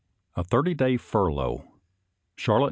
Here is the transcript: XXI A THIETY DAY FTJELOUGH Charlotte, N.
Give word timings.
XXI 0.35 0.41
A 0.41 0.43
THIETY 0.45 0.73
DAY 0.73 0.97
FTJELOUGH 0.97 1.63
Charlotte, 2.35 2.57
N. 2.57 2.59